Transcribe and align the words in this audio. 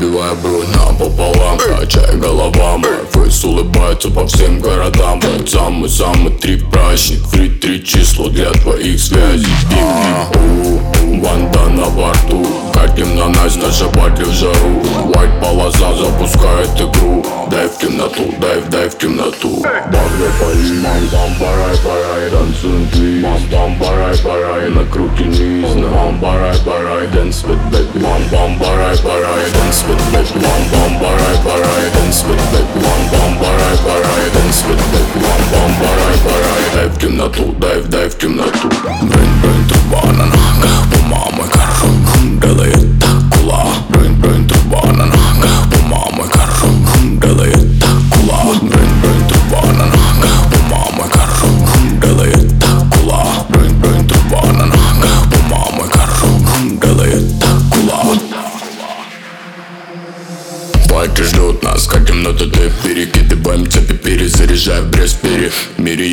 напополам 0.00 1.58
Качая 1.58 2.16
голова, 2.16 2.78
мой 2.78 2.90
фейс 3.12 3.44
улыбается 3.44 4.10
по 4.10 4.26
всем 4.26 4.60
городам. 4.60 5.20
Самый-самый 5.46 6.32
три 6.32 6.56
праздник 6.56 7.22
Фри 7.26 7.50
три 7.50 7.84
число 7.84 8.28
для 8.28 8.50
твоих 8.50 9.00
связей. 9.00 9.46
Банда 11.22 11.68
на 11.68 11.90
борту 11.90 12.46
Катим 12.72 13.14
на 13.16 13.28
нас, 13.28 13.56
наша 13.56 13.88
батли 13.88 14.24
в 14.24 14.32
жару 14.32 14.82
White 15.12 15.40
полоса 15.40 15.94
запускает 15.94 16.70
игру 16.80 17.24
Дай 17.50 17.68
в 17.68 17.78
темноту, 17.78 18.34
дай, 18.40 18.62
дай 18.70 18.88
в 18.88 18.96
темноту 18.96 19.62
мам, 20.85 21.09
там 21.09 21.35
парай, 21.39 21.77
парай 21.83 22.29
Танцуем 22.29 22.87
твист, 22.89 23.23
мам, 23.23 23.41
там 23.49 23.79
парай, 23.79 24.17
парай 24.17 24.69
Накрутим 24.69 25.29
низ, 25.29 25.75
мам, 25.75 26.19
парай, 26.19 26.57
парай 26.65 27.07
Dance 27.07 27.43
with 27.45 27.59
baby, 27.71 28.01
мам, 28.01 28.21
бам, 28.31 28.59
парай, 28.59 28.97
парай 28.97 29.45
Dance 29.55 29.83
with 29.87 30.03
baby, 30.13 30.41
мам, 30.41 30.61
бам, 30.71 30.99
парай, 30.99 31.37
парай 31.43 31.83
Dance 31.95 32.23
with 32.27 32.43
baby, 32.51 32.81
мам, 32.81 33.01
бам, 33.11 33.39
парай, 33.39 33.77
парай 33.85 34.25
Dance 34.35 34.63
with 34.67 34.83
baby, 34.91 35.21
мам, 35.21 35.41
бам, 35.51 35.71
парай, 35.79 36.17
парай 36.25 36.63
Дай 36.75 36.87
в 36.87 36.97
темноту, 36.99 37.55
дай, 37.59 37.81
дай 37.83 38.09
в 38.09 38.17
темноту 38.17 38.69
Брын, 39.01 39.29
брын, 39.41 39.48
лайки 61.00 61.22
ждут 61.22 61.62
нас. 61.62 61.86
Как 61.86 62.06
темнота 62.06 62.44
ты 62.44 62.70
перекидываем 62.84 63.70
цепи 63.70 63.94
Перезаряжая 63.94 64.82
без 64.82 65.14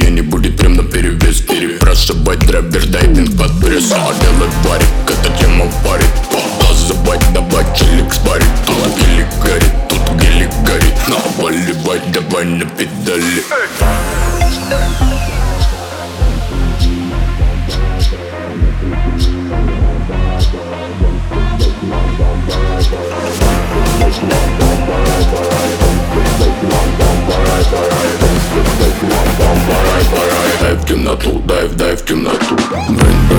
не 0.10 0.22
будет 0.22 0.58
прям 0.58 0.76
на 0.76 0.84
перевес 0.84 1.42
Перепрошивать 1.42 2.40
драйвер 2.40 2.86
дайвинг 2.88 3.38
под 3.38 3.60
пресс. 3.60 3.92
А 3.92 4.14
делай 4.22 4.50
парик, 4.64 4.88
эта 5.08 5.38
тема 5.40 5.66
парит 5.84 6.08
Позабать, 6.62 7.22
давай 7.34 7.66
челик 7.78 8.14
спарит 8.14 8.48
Тут 8.66 8.98
гелик 8.98 9.28
горит, 9.44 9.74
тут 9.90 10.22
гелик 10.22 10.52
горит. 10.66 10.96
Наваливай, 11.10 12.02
давай 12.14 12.46
на 12.46 12.66
педали. 12.66 13.44
like 32.28 32.40
to 32.50 33.37